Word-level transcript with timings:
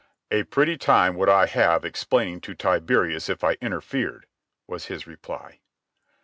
"A 0.31 0.41
pretty 0.45 0.79
time 0.79 1.15
would 1.17 1.29
I 1.29 1.45
have 1.45 1.85
explaining 1.85 2.41
to 2.41 2.55
Tiberius 2.55 3.29
if 3.29 3.43
I 3.43 3.53
interfered," 3.61 4.25
was 4.65 4.87
his 4.87 5.05
reply. 5.05 5.59